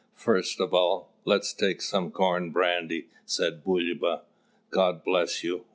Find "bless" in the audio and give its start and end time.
5.03-5.43